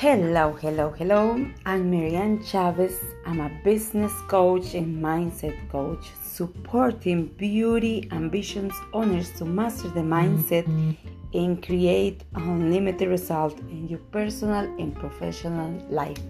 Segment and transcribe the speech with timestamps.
[0.00, 1.46] Hello, hello, hello.
[1.66, 3.04] I'm Maryan Chavez.
[3.26, 10.64] I'm a business coach and mindset coach, supporting beauty ambitions owners to master the mindset
[10.64, 10.92] mm-hmm.
[11.34, 16.22] and create unlimited results in your personal and professional life.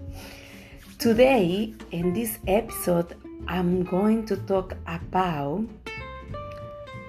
[0.98, 3.14] Today, in this episode,
[3.46, 5.64] I'm going to talk about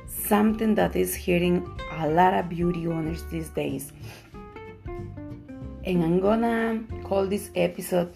[0.06, 1.68] something that is hitting
[1.98, 3.94] a lot of beauty owners these days.
[5.84, 8.14] And I'm gonna call this episode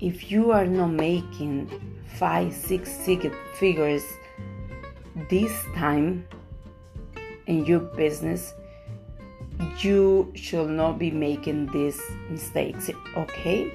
[0.00, 1.68] If You Are Not Making
[2.16, 2.96] Five, Six
[3.58, 4.04] Figures
[5.28, 6.26] This Time
[7.46, 8.54] in Your Business,
[9.80, 13.70] you should not be making these mistakes, okay?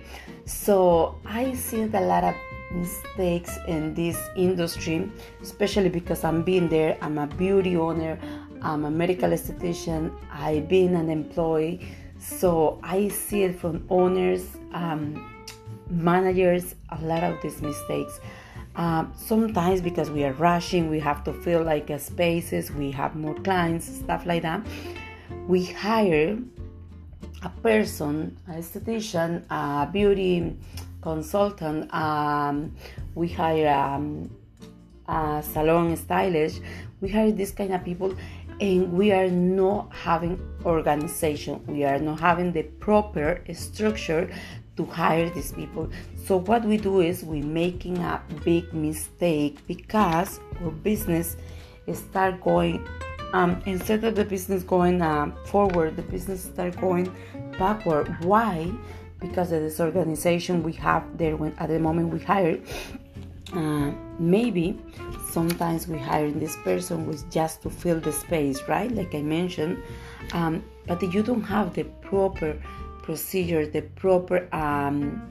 [0.45, 2.35] So I see a lot of
[2.71, 6.97] mistakes in this industry, especially because I'm being there.
[7.01, 8.17] I'm a beauty owner,
[8.63, 11.85] I'm a medical esthetician, I've been an employee,
[12.23, 15.45] so I see it from owners, um,
[15.89, 18.19] managers, a lot of these mistakes.
[18.75, 23.15] Um, sometimes because we are rushing, we have to fill like uh, spaces, we have
[23.15, 24.65] more clients, stuff like that.
[25.47, 26.39] We hire
[27.43, 30.55] a person, a esthetician, a beauty
[31.01, 31.93] consultant.
[31.93, 32.73] Um,
[33.15, 34.31] we hire um,
[35.07, 36.61] a salon stylist.
[37.01, 38.15] We hire this kind of people,
[38.59, 41.63] and we are not having organization.
[41.67, 44.29] We are not having the proper structure
[44.77, 45.89] to hire these people.
[46.25, 51.37] So what we do is we making a big mistake because our business
[51.93, 52.85] start going
[53.33, 57.13] um, instead of the business going uh, forward, the business start going
[57.57, 58.23] backward.
[58.23, 58.71] Why?
[59.19, 62.59] Because of this organization we have there when at the moment we hire.
[63.53, 64.79] Uh, maybe
[65.29, 68.91] sometimes we hire this person was just to fill the space, right?
[68.91, 69.77] Like I mentioned,
[70.31, 72.59] um, but you don't have the proper
[73.03, 75.21] procedure, the proper um,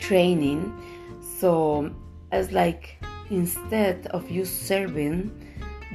[0.00, 0.72] training.
[1.38, 1.90] So
[2.30, 5.32] it's like instead of you serving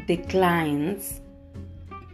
[0.08, 1.22] the clients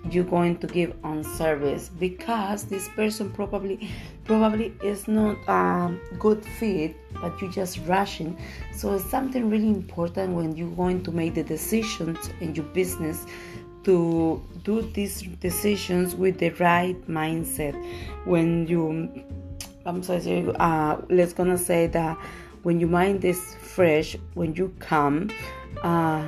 [0.09, 3.89] you're going to give on service because this person probably
[4.23, 8.37] probably is not a good fit but you're just rushing.
[8.73, 13.25] So it's something really important when you're going to make the decisions in your business
[13.83, 17.75] to do these decisions with the right mindset.
[18.25, 19.09] When you
[19.85, 22.17] i'm sorry uh, let's gonna say that
[22.63, 25.29] when your mind is fresh when you come
[25.83, 26.27] uh,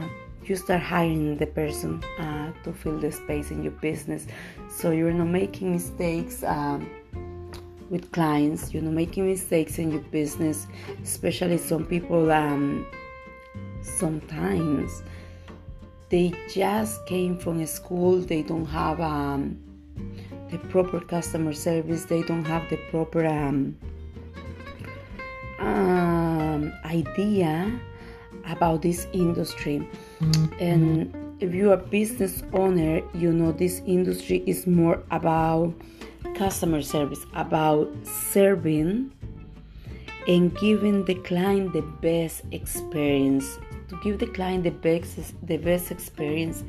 [0.50, 4.28] you start hiring the person uh, to fill the space in your business.
[4.69, 6.90] So you're not making mistakes um,
[7.90, 10.68] with clients you're not making mistakes in your business
[11.03, 12.85] especially some people um,
[13.81, 15.03] sometimes
[16.09, 19.58] they just came from a school they don't have um,
[20.52, 23.78] the proper customer service they don't have the proper um,
[25.59, 27.79] um idea
[28.45, 29.87] about this industry.
[30.59, 35.73] And if you're a business owner, you know this industry is more about
[36.35, 39.11] customer service, about serving
[40.27, 43.59] and giving the client the best experience.
[43.89, 46.63] To give the client the best the best experience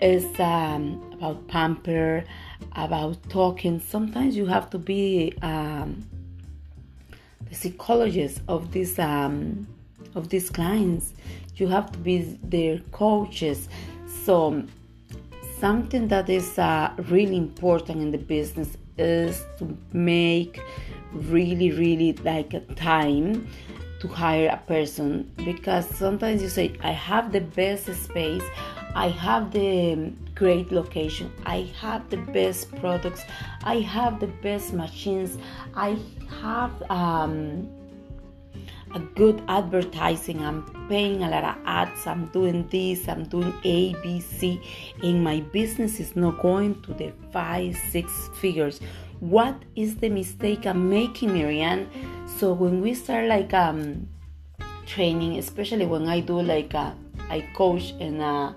[0.00, 2.24] is um, about pamper,
[2.72, 3.80] about talking.
[3.80, 6.04] Sometimes you have to be um,
[7.48, 9.66] the psychologist of this um,
[10.14, 11.14] of these clients.
[11.56, 13.68] You have to be their coaches.
[14.24, 14.64] So,
[15.58, 20.60] something that is uh, really important in the business is to make
[21.12, 23.46] really, really like a time
[24.00, 28.42] to hire a person because sometimes you say, I have the best space,
[28.94, 33.22] I have the great location, I have the best products,
[33.62, 35.38] I have the best machines,
[35.74, 35.98] I
[36.42, 36.72] have.
[36.90, 37.68] Um,
[38.94, 40.44] a good advertising.
[40.44, 42.06] I'm paying a lot of ads.
[42.06, 43.08] I'm doing this.
[43.08, 44.60] I'm doing A, B, C.
[45.02, 48.80] And my business is not going to the five, six figures.
[49.20, 51.88] What is the mistake I'm making, Maryan?
[52.38, 54.08] So when we start like um
[54.86, 56.92] training, especially when I do like uh,
[57.30, 58.52] I coach and uh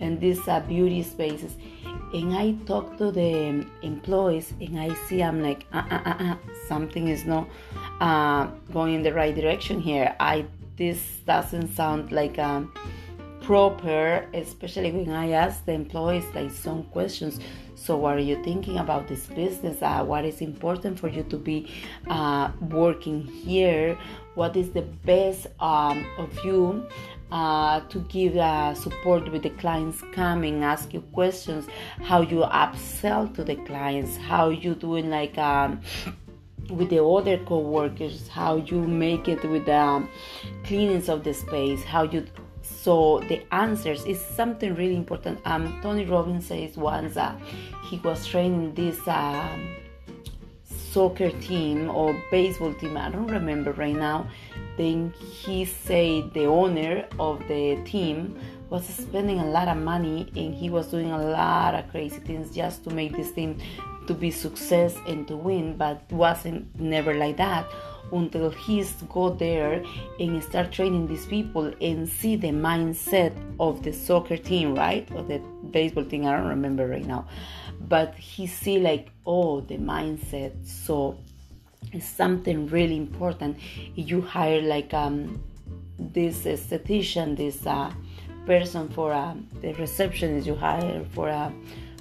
[0.00, 1.56] in these uh, beauty spaces,
[2.12, 6.36] and I talk to the employees and I see I'm like uh, uh, uh, uh,
[6.66, 7.48] something is not
[8.00, 10.14] uh, going in the right direction here.
[10.18, 10.46] I
[10.76, 12.72] this doesn't sound like um,
[13.42, 17.40] proper, especially when I ask the employees like some questions.
[17.74, 19.82] So, what are you thinking about this business?
[19.82, 21.70] Uh, what is important for you to be
[22.60, 23.98] working here?
[24.34, 26.86] What is the best um, of you?
[27.30, 31.66] Uh, to give uh, support with the clients coming, ask you questions,
[32.02, 35.78] how you upsell to the clients, how you doing like um,
[36.70, 40.06] with the other co-workers how you make it with the
[40.64, 42.26] cleanings of the space how you
[42.62, 45.40] so the answers is something really important.
[45.44, 47.34] Um tony robbins says once uh,
[47.88, 49.76] he was training this um,
[50.64, 54.28] soccer team or baseball team i don't remember right now
[54.78, 58.38] then he said the owner of the team
[58.70, 62.54] was spending a lot of money and he was doing a lot of crazy things
[62.54, 63.58] just to make this team
[64.06, 67.66] to be success and to win but wasn't never like that
[68.12, 69.82] until he's go there
[70.18, 75.08] and start training these people and see the mindset of the soccer team right?
[75.14, 75.38] Or the
[75.70, 77.26] baseball team i don't remember right now.
[77.80, 80.66] But he see like oh the mindset.
[80.66, 81.18] So
[81.92, 83.58] it's something really important.
[83.94, 85.40] You hire like um
[85.98, 87.92] this esthetician this uh,
[88.46, 91.50] person for uh, the receptionist you hire for uh,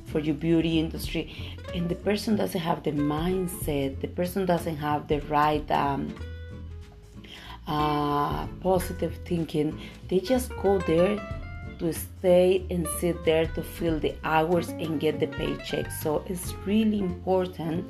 [0.05, 5.07] for your beauty industry and the person doesn't have the mindset the person doesn't have
[5.07, 6.13] the right um,
[7.67, 9.77] uh, positive thinking
[10.09, 11.19] they just go there
[11.79, 15.91] to stay and sit there to fill the hours and get the paycheck.
[15.91, 17.89] So it's really important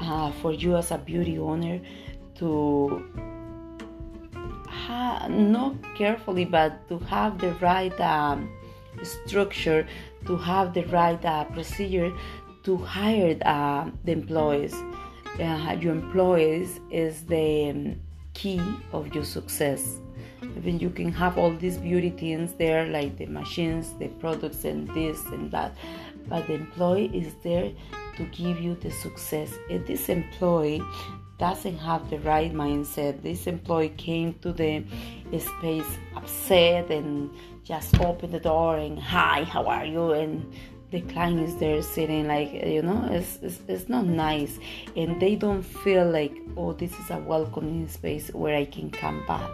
[0.00, 1.80] uh, for you as a beauty owner
[2.36, 3.04] to
[4.68, 8.50] ha- not carefully but to have the right um,
[9.02, 9.86] structure
[10.26, 12.12] to have the right uh, procedure
[12.62, 14.74] to hire uh, the employees.
[15.38, 18.00] Uh, your employees is the um,
[18.32, 18.60] key
[18.92, 19.98] of your success.
[20.56, 24.88] Even you can have all these beauty things there, like the machines, the products, and
[24.94, 25.76] this and that,
[26.28, 27.70] but the employee is there
[28.16, 29.52] to give you the success.
[29.68, 30.82] If this employee
[31.38, 34.84] doesn't have the right mindset, this employee came to the
[35.38, 37.30] space upset and
[37.64, 40.12] just open the door and hi, how are you?
[40.12, 40.54] And
[40.94, 44.60] the client is there sitting like you know it's, it's, it's not nice
[44.94, 49.20] and they don't feel like oh this is a welcoming space where i can come
[49.26, 49.50] back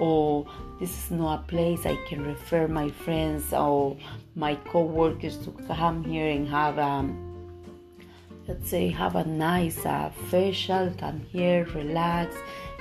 [0.00, 0.46] or
[0.80, 3.98] this is not a place i can refer my friends or
[4.34, 7.27] my co-workers to come here and have um
[8.48, 12.34] let's say have a nice uh, facial come here relax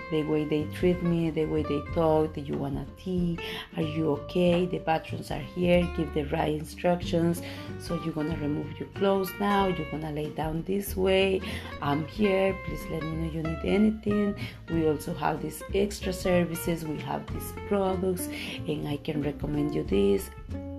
[0.09, 2.33] the way they treat me, the way they talk.
[2.33, 3.37] Do you want a tea?
[3.75, 4.65] Are you okay?
[4.65, 5.87] The bathrooms are here.
[5.97, 7.41] Give the right instructions.
[7.79, 9.67] So you're gonna remove your clothes now.
[9.67, 11.41] You're gonna lay down this way.
[11.81, 12.55] I'm here.
[12.65, 14.35] Please let me know you need anything.
[14.69, 16.85] We also have these extra services.
[16.85, 18.27] We have these products,
[18.67, 20.29] and I can recommend you this.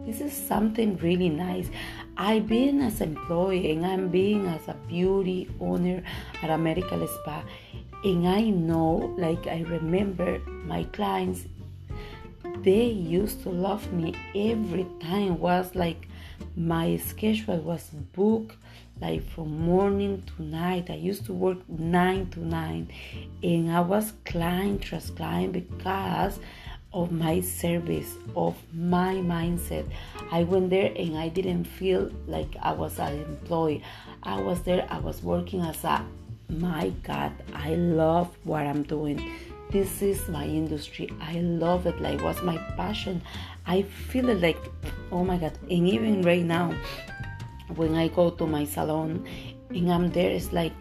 [0.09, 1.69] This is something really nice.
[2.17, 6.03] I've been as employee and I'm being as a beauty owner
[6.43, 7.45] at a medical spa
[8.03, 11.45] and I know, like I remember my clients,
[12.63, 15.39] they used to love me every time.
[15.39, 16.09] Was like
[16.57, 18.57] my schedule was booked
[19.03, 20.89] like from morning to night.
[20.89, 22.89] I used to work nine to nine,
[23.43, 26.41] and I was client trust client because
[26.93, 29.87] of my service, of my mindset.
[30.31, 33.83] I went there and I didn't feel like I was an employee.
[34.23, 36.05] I was there, I was working as a
[36.49, 39.33] my God, I love what I'm doing.
[39.71, 41.11] This is my industry.
[41.21, 42.01] I love it.
[42.01, 43.21] Like, what's my passion?
[43.67, 44.59] I feel it like,
[45.13, 45.59] oh my God.
[45.71, 46.75] And even right now,
[47.77, 49.29] when I go to my salon
[49.69, 50.73] and I'm there, it's like,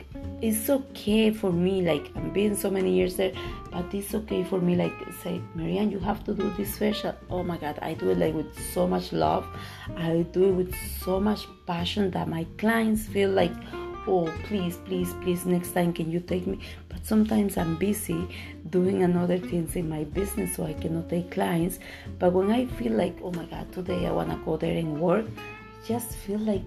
[0.42, 1.82] it's okay for me.
[1.82, 3.34] Like, I'm being so many years there,
[3.78, 4.76] but it's okay for me.
[4.76, 7.14] Like, say, Maryan, you have to do this facial.
[7.30, 9.46] Oh my God, I do it like with so much love.
[9.96, 13.54] I do it with so much passion that my clients feel like,
[14.08, 16.58] oh please please please next time can you take me
[16.88, 18.26] but sometimes i'm busy
[18.70, 21.80] doing another things in my business so i cannot take clients
[22.18, 24.98] but when i feel like oh my god today i want to go there and
[25.02, 25.26] work
[25.84, 26.64] I just feel like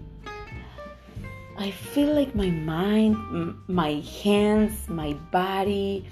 [1.56, 3.16] i feel like my mind
[3.68, 6.04] my hands my body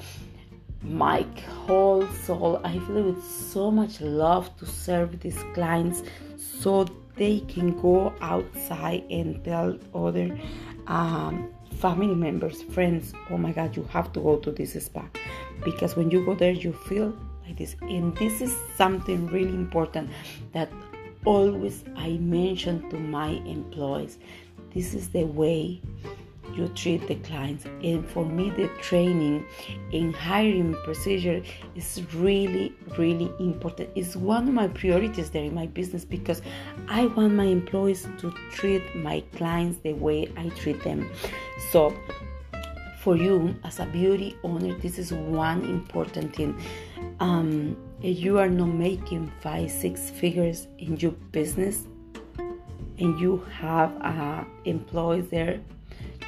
[0.82, 1.26] my
[1.66, 6.02] whole soul i feel with so much love to serve these clients
[6.36, 6.84] so
[7.16, 10.38] they can go outside and tell other
[10.86, 15.04] um, family members, friends, oh my God, you have to go to this spa
[15.64, 17.16] because when you go there, you feel
[17.46, 17.76] like this.
[17.82, 20.10] And this is something really important
[20.52, 20.70] that
[21.24, 24.18] always I mention to my employees.
[24.74, 25.80] This is the way
[26.54, 27.64] you treat the clients.
[27.82, 29.44] And for me, the training
[29.92, 31.42] in hiring procedure
[31.74, 33.90] is really, really important.
[33.94, 36.42] It's one of my priorities there in my business because
[36.88, 41.10] I want my employees to treat my clients the way I treat them.
[41.70, 41.94] So,
[43.00, 46.60] for you as a beauty owner, this is one important thing.
[47.20, 51.84] Um, if you are not making five, six figures in your business,
[52.98, 55.60] and you have uh, employees there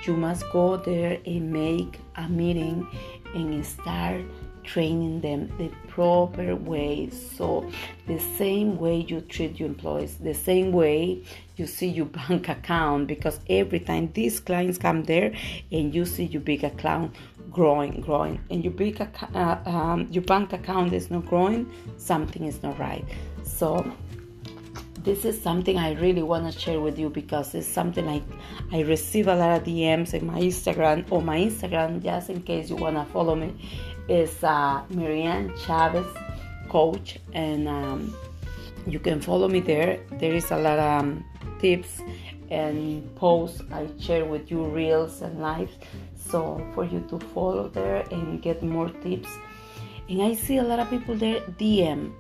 [0.07, 2.87] you must go there and make a meeting
[3.35, 4.23] and start
[4.65, 7.11] training them the proper way.
[7.11, 7.69] So,
[8.07, 11.25] the same way you treat your employees, the same way
[11.57, 15.33] you see your bank account, because every time these clients come there
[15.73, 17.15] and you see your big account
[17.51, 22.63] growing, growing, and your big uh, um, your bank account is not growing, something is
[22.63, 23.05] not right.
[23.43, 23.93] So,
[25.03, 28.23] this is something I really want to share with you because it's something I
[28.73, 32.71] I receive a lot of DMs in my Instagram or my Instagram just in case
[32.71, 33.55] you want to follow me.
[34.09, 36.07] Is uh, Maryan Chavez
[36.69, 38.15] coach and um,
[38.87, 40.01] you can follow me there.
[40.13, 41.25] There is a lot of um,
[41.61, 42.03] tips
[42.51, 45.73] and posts I share with you reels and lives.
[46.17, 49.31] So for you to follow there and get more tips.
[50.09, 52.13] And I see a lot of people there DM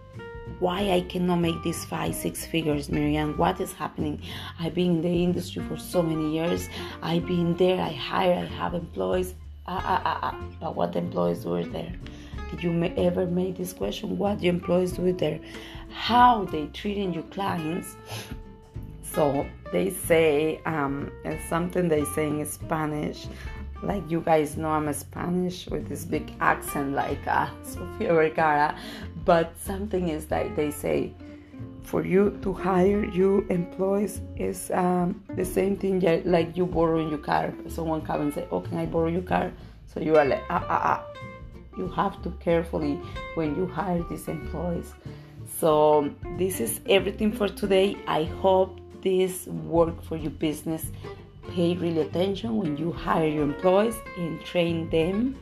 [0.58, 3.36] why I cannot make these five, six figures, Maryan.
[3.36, 4.20] What is happening?
[4.58, 6.68] I've been in the industry for so many years.
[7.02, 9.34] I've been there, I hire, I have employees.
[9.66, 10.44] Ah, ah, ah, ah.
[10.60, 11.92] But what employees were there?
[12.50, 14.18] Did you ever make this question?
[14.18, 15.40] What the employees do there?
[15.90, 17.96] How they treating your clients?
[19.02, 21.10] So they say, um,
[21.48, 23.26] something they say in Spanish
[23.82, 28.76] like you guys know I'm Spanish with this big accent like uh, Sofia Vergara
[29.30, 31.12] but something is that they say
[31.84, 37.18] for you to hire you employees is um, the same thing like you borrowing your
[37.18, 37.54] car.
[37.68, 39.52] Someone come and say oh can I borrow your car?
[39.86, 41.00] So you are like ah ah ah.
[41.78, 42.98] You have to carefully
[43.36, 44.92] when you hire these employees.
[45.60, 47.96] So this is everything for today.
[48.08, 50.90] I hope this work for your business
[51.52, 55.36] pay really attention when you hire your employees and train them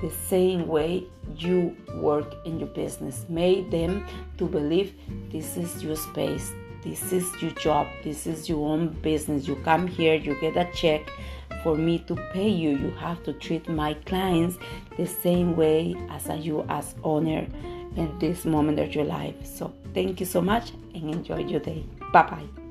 [0.00, 1.04] the same way
[1.36, 3.24] you work in your business.
[3.28, 4.06] Make them
[4.38, 4.94] to believe
[5.30, 6.52] this is your space,
[6.82, 9.48] this is your job, this is your own business.
[9.48, 11.10] You come here, you get a check.
[11.64, 14.58] For me to pay you, you have to treat my clients
[14.96, 17.46] the same way as you as owner
[17.96, 19.34] in this moment of your life.
[19.44, 21.84] So thank you so much and enjoy your day.
[22.12, 22.67] Bye bye.